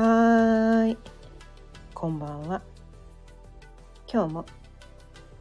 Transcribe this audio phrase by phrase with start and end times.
[0.00, 0.98] はーい。
[1.92, 2.62] こんばんは。
[4.10, 4.46] 今日も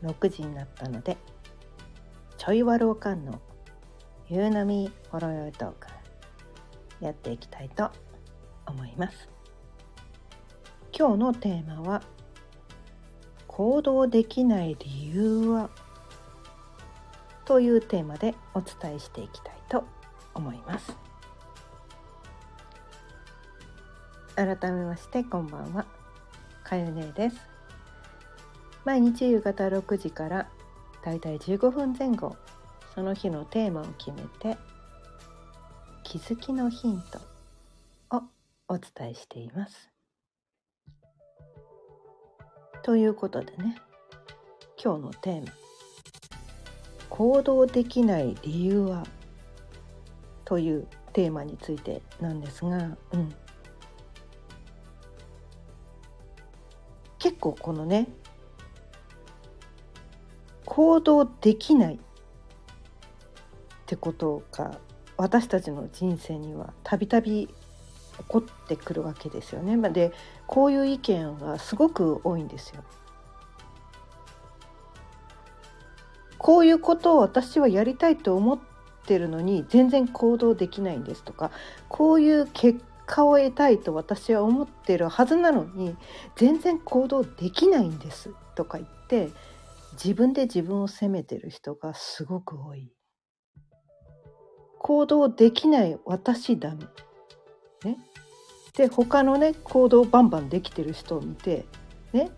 [0.04, 1.16] 6時になったので、
[2.38, 3.40] ちょいわろうかんの
[4.28, 5.88] 夕波ほろよいトーク
[7.00, 7.90] やっていきたいと
[8.68, 9.30] 思います。
[10.92, 12.02] 今日のテーマは
[13.48, 15.70] 行動できない理由は？
[17.46, 19.86] というテーマでお伝えしていきたいと
[20.34, 20.98] 思います。
[24.40, 25.86] 改めましてこんばんは。
[26.64, 27.36] かゆねです。
[28.86, 30.50] 毎日夕方6時から
[31.04, 32.38] だいたい15分前後
[32.96, 34.58] その日のテーマを決めて
[36.06, 37.20] 気づきのヒント
[38.16, 38.22] を
[38.70, 39.90] お伝えしています。
[42.82, 43.76] ということでね
[44.82, 45.52] 今日のテーマ
[47.10, 49.06] 行動できない理由は？
[50.46, 52.78] というテーマについてなんですが、
[53.12, 53.36] うん、
[57.20, 58.08] 結構このね
[60.66, 62.00] 行動できないっ
[63.86, 64.80] てことが
[65.18, 67.54] 私たちの人生にはたびたび起
[68.28, 69.78] こってくるわけですよね。
[69.90, 70.12] で
[70.48, 72.84] こういう意見がすごく多いんですよ。
[76.38, 78.60] こういうことを私はやりたいと思っ
[79.06, 81.52] てるのに全然行動できないんですとか
[81.90, 85.98] こういう結果を得たいと私は思ってるはずなのに
[86.36, 89.30] 全然行動できないんですとか言って
[89.94, 92.92] 自分で自分を責めてる人がすごく多い。
[94.78, 96.86] 行動できない私ダメ。
[97.84, 97.98] ね。
[98.78, 101.66] で他のね行動バンバンできてる人を見て
[102.14, 102.30] ね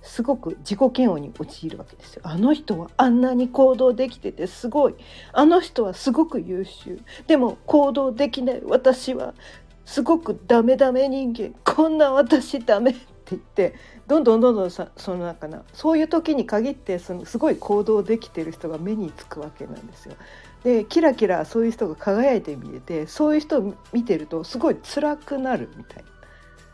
[0.00, 2.22] すごく自己嫌悪に陥るわけですよ。
[2.24, 4.94] あの人はあんなに行動できててすごい。
[5.32, 7.00] あの人はすごく優秀。
[7.26, 9.34] でも行動できない私は
[9.88, 13.74] すごくダメダメ人間こんな私ダメって言って
[14.06, 20.14] どんどんどんどんさそのなんかなそういう時に限ってそのすごい行動できてる人が目につくわけなんですよ。
[20.62, 26.17] でキラキラそういう人が輝いて見えてそういう人を見てるとすごい辛くなるみたいな。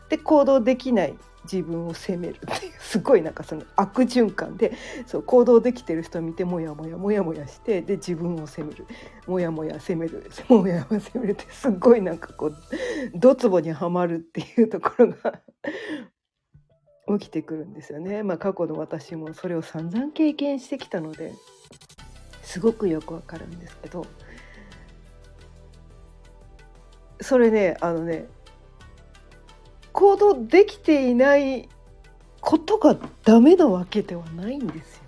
[0.09, 4.73] で行動できない自分を責めるっていうすごいなんかその悪循環で
[5.05, 8.85] そう行動できてる人を見てモヤモヤモヤモヤしてで自分を責める。
[9.27, 10.29] モヤモヤ責める。
[10.49, 12.57] モヤモヤ責めるってすごいなんかこう
[13.13, 15.39] ドツボにはまるっていうところが
[17.19, 18.23] 起きてくるんですよね。
[18.23, 21.33] まあ、過去の私もそれを散々経験してきたので
[22.41, 24.05] すごくよくわかるんですけど。
[27.21, 28.27] それねあのね
[29.95, 31.69] 行動できていない
[32.41, 35.03] ことがダメなわけではないんですよ。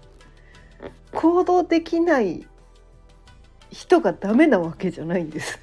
[1.12, 2.48] 行動できない
[3.70, 5.59] 人がダメなわけじゃないんです。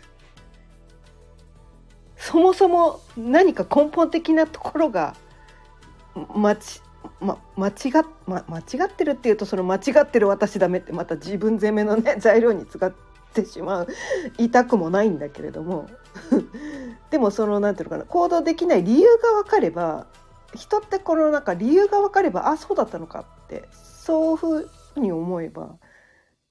[2.19, 5.15] そもそも何か根本的なところが
[6.35, 6.83] 間ち、
[7.19, 7.73] ま、間違っ、
[8.27, 12.93] ま、間違ってるっていうとその間違ってる私ダメってまた自分責めのね材料に使っ
[13.33, 13.89] てしまう
[14.37, 15.89] 痛くもないんだけれども
[17.15, 20.09] でもその何て言うのかな行動できない理由が分かれば
[20.53, 25.77] 人ってこの中理由が分かればあそうだったのかってそういうふうに思えば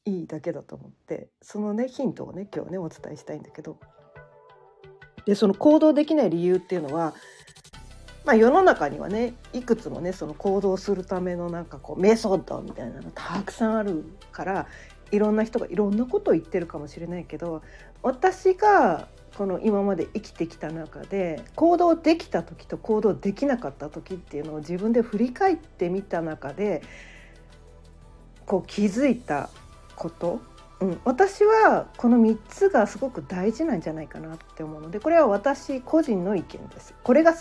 [0.05, 3.77] いいだけだと思ってそのねヒントをね今日ねお伝えしたいんだけど。
[5.25, 7.13] でその行動できない理由っていうのは
[8.23, 14.67] まあ、世の中にはねいくつもねその行動するためのなんかこうメソッドみたいなのたくさんあるから
[15.11, 17.61] いろんな人がいろんなことを言ってるかもしれないけど
[18.01, 26.83] 私がこの今まで生きてきた中で行動できた時と行動できなかった時っていうのを自分で振り返ってみた中で
[28.45, 29.49] こう気づいた
[29.95, 30.39] こと、
[30.79, 36.93] うん、私はこの3つがすごく大事なんじゃないかなって思うのでこれは私個人の意見です。
[37.03, 37.33] これが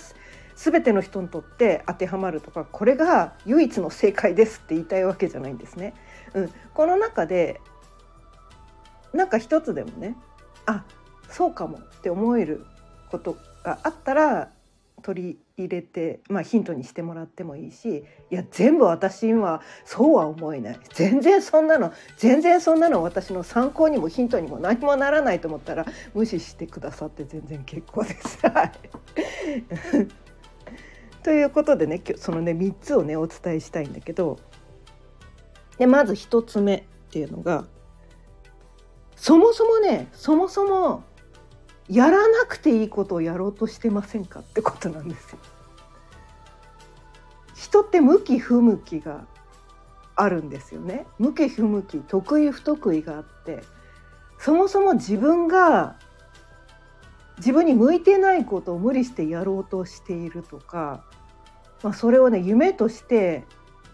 [0.54, 5.94] 全ての人にとって当てはまるとかこれが唯一の正解ですって言いたいわけじゃないんですね。
[6.34, 7.60] うん、この中で
[9.12, 10.16] なんか一つでもね
[10.66, 10.84] あ
[11.32, 12.64] そうかもって思える
[13.10, 14.50] ことがあったら
[15.02, 25.84] 取り入れて、まあ、ヒントにしてもらってもいいしいや全部私にはそうは思えない全然そんなの全然そんなの私の参考にもヒントにも何もならないと思ったら
[26.14, 28.38] 無視してくださって全然結構です。
[31.22, 34.38] ということでねそのね3つをねお伝えしたいんだけど
[35.78, 37.64] でまず1つ目っていうのが
[39.16, 41.04] そもそもねそもそも
[41.92, 45.38] やらなくていいことをやろうとしてませんかってことなんですよ。
[47.54, 49.26] 人って向き不向きが
[50.16, 51.06] あるんですよね。
[51.18, 53.62] 向き不向き得意不得意があって
[54.38, 55.98] そもそも自分が
[57.36, 61.04] 自分に向いてないことを無理してやろうとしているとか、
[61.82, 63.44] まあ、それをね夢として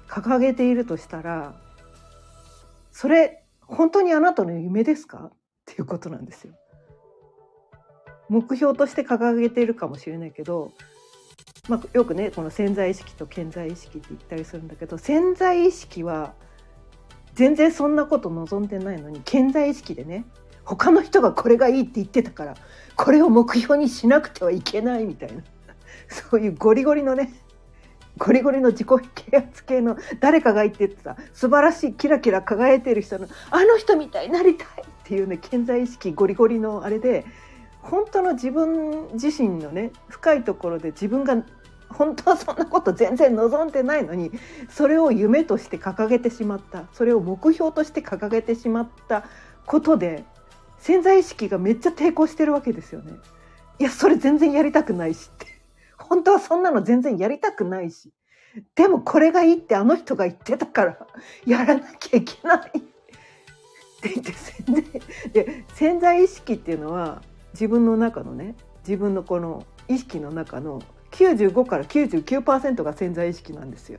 [0.06, 1.60] 掲げているとしたら
[2.92, 5.32] それ本当にあなたの夢ですかっ
[5.64, 6.54] ていうことなんですよ。
[8.28, 10.72] 目標として掲げているかもしれないけど、
[11.68, 16.34] まあ、よくねこの潜在意識と潜在意識って言ったりするんだけど潜在意識は
[17.34, 20.24] 全然そんなこと望んでないのに潜在意識でね
[20.64, 22.54] 他の人がこれがいいって言ってたから
[22.96, 25.42] これを目標にしなくてはいけないみたいな
[26.08, 27.32] そういうゴリゴリのね
[28.18, 37.24] ゴリゴリの自己啓発系の誰かが言ってた素晴らしいキラキラ輝いてる人のあの人みたいになりたいっていうね潜在意識ゴリゴリのあれで
[37.90, 41.42] 本当の自分自身のね深いところで自分が
[41.88, 44.30] 本当はそんなこと全然望んでないのに
[44.68, 46.84] それを夢として掲げてしまった。
[46.92, 49.24] それを目標として掲げてしまった。
[49.64, 50.24] ことで
[50.78, 53.12] 潜在意識がめっちゃ抵抗してるわけですよね。
[53.78, 55.46] いやそれ全然やりたくないしって。
[55.98, 58.10] 本当はそんなの全然やりたくないし。
[58.74, 60.98] でもこれがいいってあの人が言ってたから
[61.46, 62.58] やらなきゃいけない。
[62.58, 62.70] っ
[64.00, 67.20] て言って潜在で潜在意識っていうのは
[67.58, 68.54] 自分の中のね
[68.86, 73.98] 自分のこの意識の中の95から99%が潜在意識なんですよ。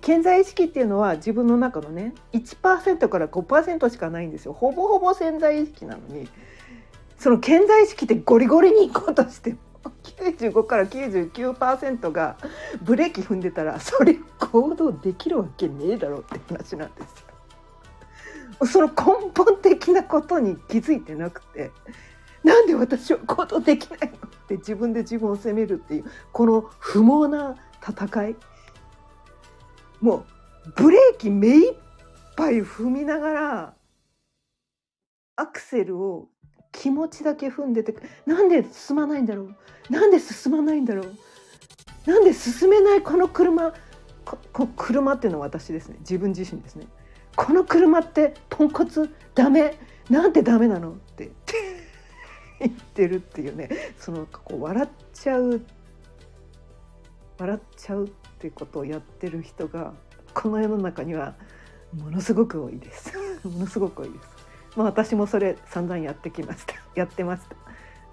[0.00, 6.28] 潜在意識っていうのは自分の中のね1%から5%しかないんですよほぼほぼ潜在意識なのに
[7.16, 9.56] その潜在意識ってゴリゴリに行こうとして
[10.02, 12.36] 95から99%が
[12.82, 17.24] ブレーキ踏んでたらそれ行動できるわけねえだろうって話なんです
[18.60, 18.66] よ。
[18.66, 21.70] その根本的なことに気づいてなくて
[22.46, 28.36] なんで私は行動できないのって自分で自分を責めるっていうこの不毛な戦い。
[30.00, 30.24] も
[30.64, 31.74] うブレーキ目いっ
[32.36, 33.74] ぱい踏みながら
[35.34, 36.28] アクセルを
[36.70, 37.96] 気持ちだけ踏んでて
[38.26, 39.56] なんで進まないんだろう？
[39.90, 41.12] なんで進まないんだろう？
[42.08, 43.72] なんで進めないこの車？
[44.24, 45.96] ここ車っていうのは私ですね。
[46.00, 46.86] 自分自身ですね。
[47.34, 49.74] この車ってポンコツダメ？
[50.08, 50.92] なんてダメなの？
[50.92, 51.32] って。
[52.60, 53.68] 言ってるっていうね
[53.98, 55.60] そのこう笑っちゃう
[57.38, 58.08] 笑っちゃうっ
[58.38, 59.94] ていうことをやってる人が
[60.32, 61.34] この世の中には
[61.94, 63.12] ものすごく多いです。
[63.46, 64.28] ものすごく多いです。
[64.76, 66.74] まあ私もそれ散々やってきました。
[66.94, 67.56] やってました。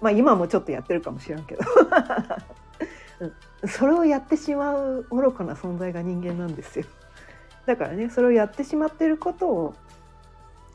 [0.00, 1.62] まあ今もちょっとやってるかもしれんけど。
[3.68, 6.84] それをやってしまう愚かな存在が人間なんですよ。
[7.66, 9.74] だからねそれをやってしまっていることを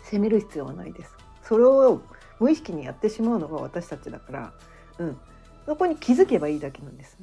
[0.04, 1.16] 責める必要はないです。
[1.44, 2.02] それを
[2.40, 4.54] 無意識にやってしまうのが私たちだから、
[4.98, 5.18] うん、
[5.66, 7.18] そこに気づけばいいだけなんです。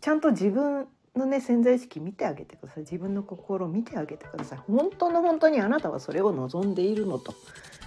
[0.00, 2.84] ちゃんと自分のね潜在意識見てあげてください。
[2.84, 4.58] 自分の心を見てあげてください。
[4.66, 7.34] 本当の本当にあなたはそれを望んでいるのと。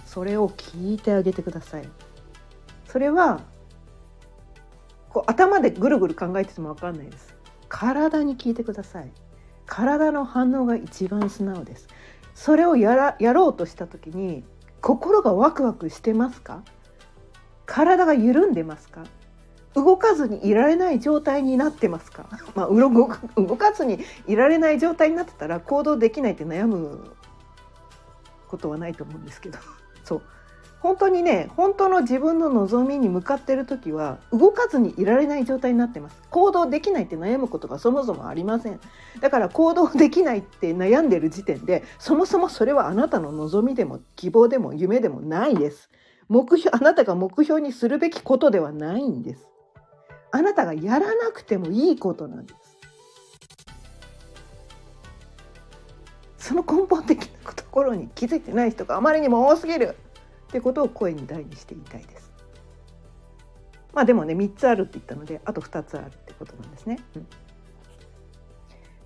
[0.06, 1.88] それを聞いてあげてください。
[2.86, 3.40] それは
[5.08, 7.34] こう頭でぐるぐる考えてても分かんないです。
[7.68, 9.10] 体に聞いてください。
[9.64, 11.88] 体の反応が一番素直です。
[12.34, 14.44] それをやらやろうとした時に
[14.82, 16.62] 心がワクワクしてますか？
[17.64, 19.04] 体が緩んでますか？
[19.74, 27.14] 動かずにいられない状態になってますか、まあ、動か動かずにいられない状態になってたら行動できないって悩む
[28.48, 29.58] ことはないと思うんですけど。
[30.04, 30.22] そう。
[30.82, 36.20] 本当にね本当の自分の望みに向かっている時は動かずにいられない状態になってます。
[36.28, 38.80] 行動できないって悩むことがそもそもありません。
[39.20, 45.88] だから行動できないって悩んでる時点でそもそもそれはあなたの望みでも希望でも夢でもないです。
[46.28, 49.48] 目標あなたが目標にするべきことではないんです。
[50.32, 52.76] あなたがやらなくてもいいことなんです。
[56.38, 59.94] その根本的なところに気づいてない人があまりにも多すぎる。
[60.52, 62.30] ってことを声に大にして言いたいです。
[63.94, 66.98] まあでもね3つあるって言ったのであと2つあるってことなんですね。
[67.16, 67.26] うん、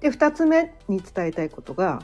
[0.00, 2.02] で2つ目に伝えたいことが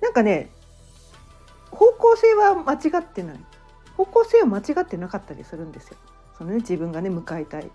[0.00, 0.48] なんかね
[1.70, 3.40] 方向性は間違ってない
[3.98, 5.98] 方向性は間違ってなかったりするんですよ。
[6.38, 7.70] そのね、自分がね向かいたい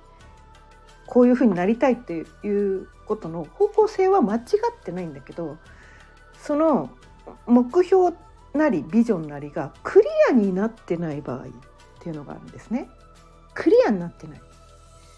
[1.06, 5.58] こういうふうになりたいっていうことの方向性は間違ってないんだけど
[6.40, 6.90] その
[7.46, 8.16] 目標
[8.54, 11.44] なりビジョンなりがクリアになってない場合っ
[12.00, 12.90] ていうのがあるんですね。
[13.54, 14.42] クリアになってない。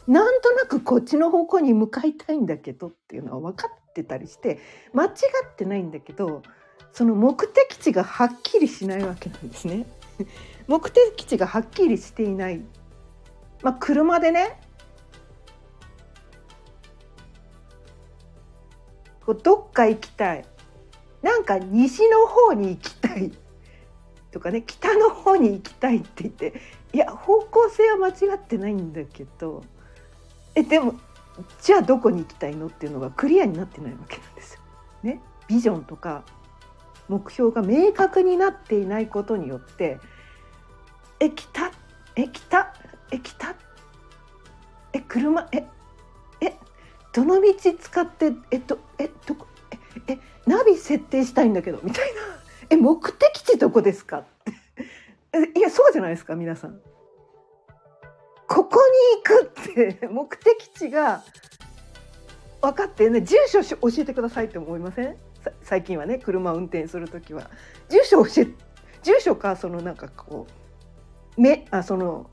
[0.07, 4.59] なんとなくこっちの方向に向かいたいんだけどっていうのは分かってたりして
[4.93, 6.43] 間違ってないんだけど
[6.91, 9.85] その目的地がはっきりしないわけなんですね。
[10.67, 12.61] 目的地がはっきりしていない。
[13.61, 14.59] まあ、車でね
[19.41, 20.45] どっか行きたい
[21.23, 23.31] なんか西の方に行きたい
[24.31, 26.53] とかね北の方に行きたいって言って
[26.91, 29.63] いや方向性は間違ってないんだけど
[30.53, 30.95] えでも
[31.61, 34.61] じゃあどこに行きたいのっていうのがクリアになってないわけなんですよ。
[35.01, 36.23] ね、ビジョンとか
[37.09, 39.99] 目標が明確になっていないことによって
[41.19, 41.71] え来た
[42.15, 42.73] え来た
[43.11, 43.55] え来た
[44.93, 45.65] え車え
[46.41, 46.57] え
[47.11, 49.47] どの道使ってえっとえどこ
[50.07, 52.21] えナビ設定したいんだけどみたいな。
[52.69, 54.19] え目的地どこですか？
[54.23, 54.25] っ
[55.53, 56.79] ていやそうじゃないですか皆さん。
[58.47, 58.79] ここ
[59.15, 61.23] に行くって 目的地が
[62.61, 63.21] 分かってね。
[63.21, 65.17] 住所教えてくださいって思いません？
[65.63, 67.49] 最近はね車を運転する時は。
[67.89, 68.47] 住所教え
[69.03, 70.47] 住所かそのなんかこ
[71.37, 72.29] うめあその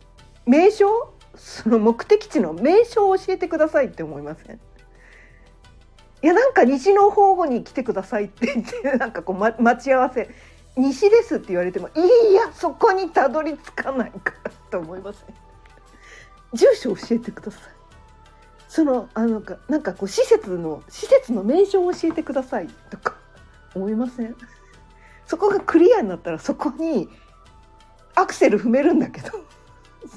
[0.46, 1.14] 名称？
[1.36, 4.60] その目的地の名称を教えてくださいって思いません？
[6.22, 10.28] いやなんか西の方に来てくださいって言ってなんかこう、ま、待ち合わせ
[10.76, 14.34] 西ですって言われてもいやそこにたどり着かないか
[14.70, 15.34] と思いますね。
[16.52, 17.62] 住所教えてください。
[18.68, 23.16] そのあのなんかこう施設の施設の名称を教えてくださいとか
[23.74, 24.36] 思いません？
[25.26, 27.08] そこがクリアになったらそこに
[28.14, 29.30] アクセル踏めるんだけど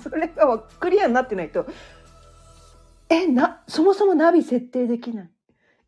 [0.04, 1.66] それがクリアになってないと
[3.10, 5.30] えなそもそもナビ設定できない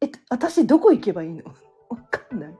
[0.01, 1.43] え私どこ行けばいいの？
[1.89, 2.53] わかんない。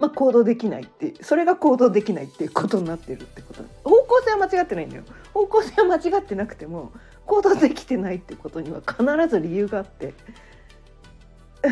[0.00, 3.62] まあ、行動できないってそれが行動できないっていうことになってるってこと。
[3.88, 5.04] 方向性は間違ってないんだよ。
[5.32, 6.92] 方向性は間違ってなくても
[7.26, 10.14] 行動できてないってことには必ず理由があって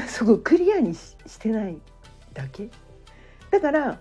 [0.07, 1.11] すごいクリアにし
[1.41, 1.81] てない
[2.33, 2.71] だけ。
[3.51, 3.99] だから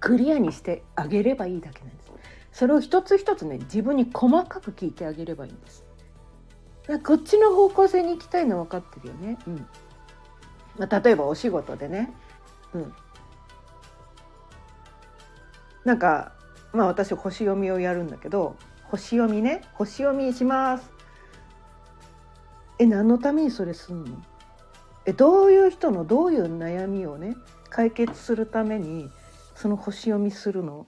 [0.00, 2.12] クリアにしてあげればいいだけなんです。
[2.52, 5.84] それを一つ一つね自分に細かく聞いてあげればいいんです。
[7.02, 9.38] こっちの方向性に行きたいの分かってるよね。
[9.46, 9.66] うん。
[10.78, 12.12] まあ、例えばお仕事でね、
[12.74, 12.92] うん、
[15.84, 16.32] なんか
[16.72, 19.62] まあ私星読みをやるんだけど星読みね。
[19.74, 20.90] 星読みします。
[22.78, 24.22] え何のためにそれすんの？
[25.06, 26.04] えどういう人の？
[26.04, 27.36] どういう悩みをね
[27.70, 29.08] 解決するために
[29.54, 30.82] その星読みするの？
[30.82, 30.86] っ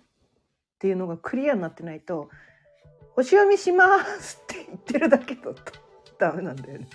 [0.78, 2.28] ていうのがクリアになってないと
[3.16, 5.85] 「星読みします」って言ってるだけだと。
[6.18, 6.88] ダメなんだよね。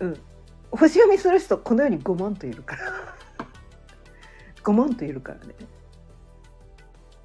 [0.00, 0.20] うん、
[0.70, 2.82] 星読みする人この世に5万といるから。
[4.64, 5.54] 5万といるからね。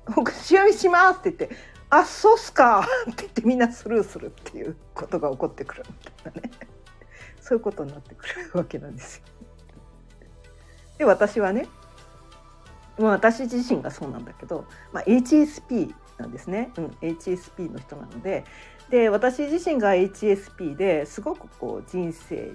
[0.05, 1.57] 星読みしますって言って
[1.89, 6.51] 「あそうっすか」って言ってみんなスルーするっていうことが起こってくるみたいなね。
[7.41, 9.23] そういうことになってくるわけなんですよ。
[10.97, 11.67] で私はね
[12.97, 18.43] もう私自身がそうなんだけど、まあ、HSP なんですね、うん、HSP の人なので
[18.89, 22.53] で私自身が HSP ですごくこう人生に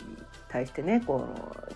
[0.48, 1.28] 対してねこ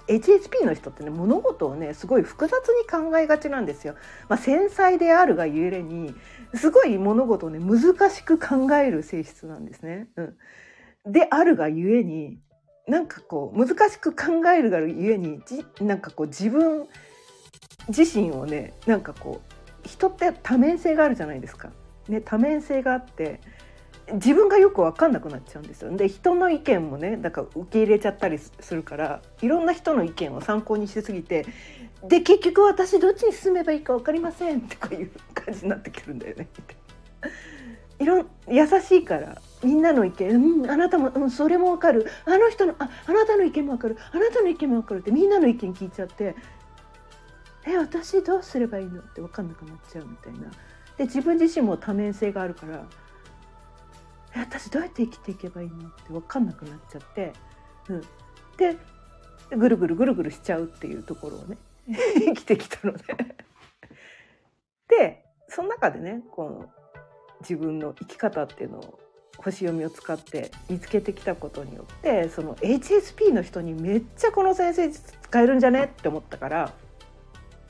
[0.09, 3.97] う HSP の人ってね物事をねすごい複雑に考えがちなんですよ。
[4.29, 6.15] まあ、繊細であるがゆえに
[6.55, 10.09] すごい物事をね難しく考える性質なんですね。
[10.17, 12.39] うん、であるがゆえに
[12.89, 15.41] なんかこう難しく考えるがゆえに
[15.81, 16.87] なんかこう自分
[17.89, 19.56] 自身をねなんかこう
[19.87, 21.71] 人って多面性があるじゃないですか。
[22.09, 23.41] ね、多面性があって
[24.13, 25.97] 自分がよく分かんなくなっちゃうんですよ。
[25.97, 31.47] で人の意見もねだから受け入れちゃったりするからいろんな人の意見を参考にしすぎて
[32.05, 36.49] で結局私どっちに進めばいいか分かりませんとかいう感じになってくるんだよね。
[37.99, 46.37] いろん優しいからみんなの意見、うん、あなたも、うん、それも分かるあの人のああなたの意見も分かるあなたの意見も分かるってみんなの意見聞いちゃって
[47.67, 49.01] え私どうすればいいの？
[49.01, 50.51] って分かんなくなっちゃうみたいな。
[50.97, 52.87] で自分自身も多面性があるから
[54.35, 55.89] え私どうやって生きていけばいいの？
[55.89, 57.33] って分かんなくなっちゃって、
[57.89, 58.01] うん、
[58.57, 58.77] で
[59.51, 61.59] ぐるぐるぐるぐるしちゃうっていうところをね
[62.19, 63.05] 生きてきたので。
[64.89, 66.71] でその中でねこの
[67.41, 68.99] 自分の生き方っていうのを
[69.39, 75.85] 星読みを使って見つけてきたことによってその HSP の人にめっちゃこの先生使えるんじゃね？
[75.85, 76.73] って思ったから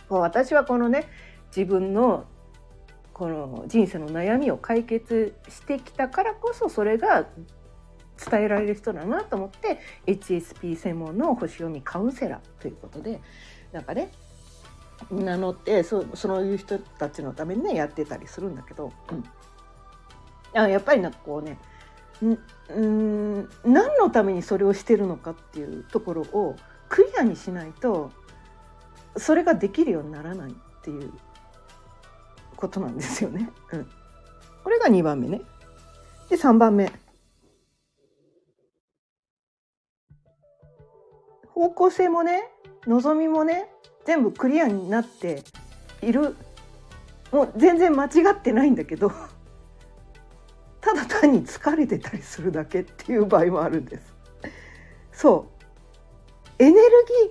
[0.09, 1.09] もう私はこのね
[1.49, 2.27] 自分の
[3.13, 7.27] この人生の悩みを解決してきたからこそそれが
[8.31, 13.21] 伝えられる人だなと思って HSP 専門の星読みカウンセラーということで
[13.73, 14.11] なんかね
[15.11, 21.59] 名乗ってそそういう人たちのためにねやってたりするんだけど、うん、あやっぱりなんかこうね
[22.23, 26.57] うん何のためにそれをしてるのかっていうところを
[26.89, 28.11] クリアにしないと
[29.19, 31.13] それができるようにならないっていう
[32.57, 33.51] ことなんですよね。
[33.73, 33.87] うん、
[34.65, 35.43] これが2番目ね。
[36.29, 36.93] で3番目。
[41.49, 42.51] 方向性もね
[42.87, 43.71] 望みもね
[44.05, 45.43] 全部クリアになって
[46.03, 46.37] いる
[47.33, 49.11] もう全然間違ってないんだけど
[50.81, 54.15] ただ単に疲れてたりするだけっていう場合もあるんです。
[55.13, 55.56] そう
[56.59, 56.77] エネル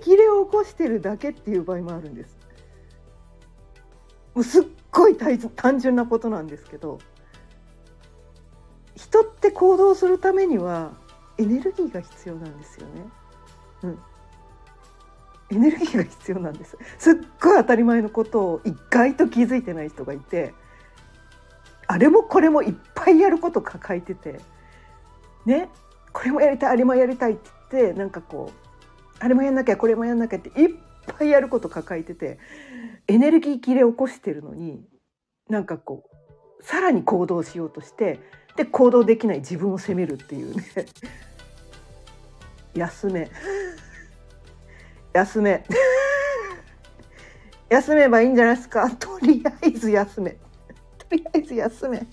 [0.00, 2.36] ー切れを起こしてるだけっていう場合もあるんです。
[4.34, 6.98] もうすっごい単純なことなんですけど
[8.94, 10.92] 人って行動するためには
[11.38, 13.02] エネルギーが必要なんですよね。
[13.82, 13.98] うん、
[15.50, 20.54] エネルギーが必要なんですすっごい当たり前のことを意外と気づいてない人がいて
[21.86, 24.40] あれもこれもいっぱいやること抱えてて
[25.44, 25.68] ね
[26.12, 28.65] これもやりたいあれもやりたいって言ってなんかこう
[29.18, 30.74] あれもやんなきゃこれもやんなきゃっていっ
[31.06, 32.38] ぱいやること抱えてて
[33.08, 34.84] エネルギー切れ起こしてるのに
[35.48, 36.04] なんかこ
[36.60, 38.20] うさらに行動しようとして
[38.56, 40.64] で行動できない自分を責めるっていうね。
[42.74, 43.30] 休め。
[45.12, 45.64] 休め。
[47.68, 48.90] 休めばいいんじゃないですか。
[48.90, 50.30] とりあえず休め。
[50.30, 50.38] と
[51.10, 52.06] りあえず休め。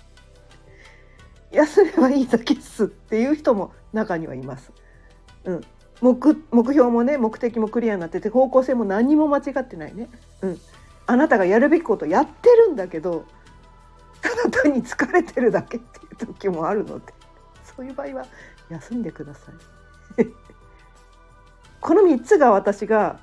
[1.51, 4.72] 休めばいいだけっすっていう人も中にはいます。
[5.45, 5.62] うん、
[6.03, 10.10] 目標もね目的もクリアになってて方向性も何も間違ってないね。
[10.41, 10.60] うん、
[11.07, 13.25] あなたがやるべきことやってるんだけど
[14.22, 17.13] ただ単に疲れてるだけっていう時もあるので
[17.63, 18.25] そういう場合は
[18.69, 19.51] 休んでくださ
[20.17, 20.25] い。
[21.79, 23.19] この3つが私が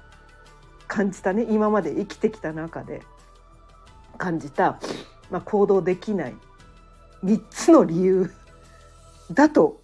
[0.89, 3.03] 感じたね今まで生きてきた中で
[4.17, 4.81] 感じた、
[5.31, 6.37] まあ、行動できない
[7.25, 8.31] 3つの理由
[9.31, 9.81] だと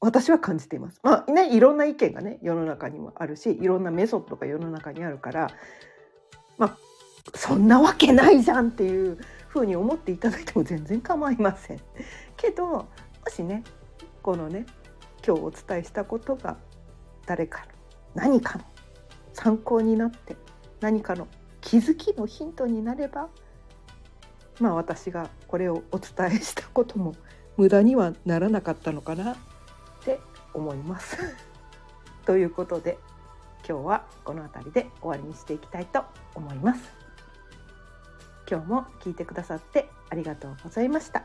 [0.00, 1.00] 私は感じています。
[1.02, 5.50] まあねいろんな意見がね世の中にもあるしいろんなメソッドが世の中にあるから
[6.56, 6.76] まあ
[7.34, 11.80] そんなわけないじゃんっていうふうに思っていただいても全然構いません。
[12.36, 12.88] けども
[13.28, 13.64] しね
[14.22, 14.66] このね
[15.26, 16.56] 今日お伝えしたことが
[17.26, 17.66] 誰かの
[18.14, 18.64] 何かの
[19.32, 20.36] 参考になって
[20.80, 21.26] 何かの
[21.60, 23.28] 気づきのヒントになれば
[24.60, 27.14] まあ私がこれをお伝えしたことも
[27.56, 29.36] 無駄にはならなかったのかな
[30.54, 31.18] 思います。
[32.26, 32.98] ということで
[33.68, 36.92] 今日はこの辺りで終わりにしていきたいと思います。
[38.50, 41.24] 今日も聞いてくださってありがとうございました。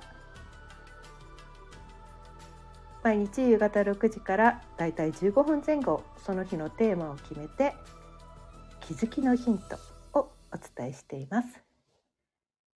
[3.04, 7.76] 毎日夕方6時からだいたい15分前後その日のテーマを決めて
[8.80, 9.78] 気づきのヒント
[10.14, 11.48] をお伝えしています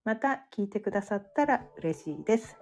[0.04, 2.58] また聞いてくださったら嬉しいです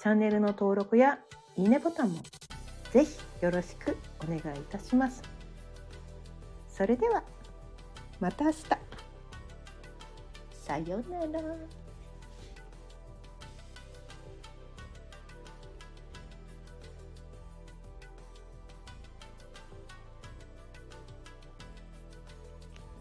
[0.00, 1.20] チャンネルの登録や
[1.56, 2.18] いいねボタンも
[2.92, 5.22] ぜひよろしくお願いいたします。
[6.68, 7.22] それでは
[8.20, 8.64] また明日。
[10.52, 11.81] さようなら。